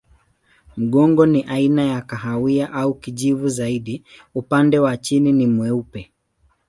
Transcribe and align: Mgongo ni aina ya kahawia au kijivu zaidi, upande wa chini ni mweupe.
Mgongo 0.77 1.25
ni 1.25 1.43
aina 1.43 1.83
ya 1.83 2.01
kahawia 2.01 2.73
au 2.73 2.93
kijivu 2.93 3.49
zaidi, 3.49 4.03
upande 4.35 4.79
wa 4.79 4.97
chini 4.97 5.31
ni 5.33 5.47
mweupe. 5.47 6.11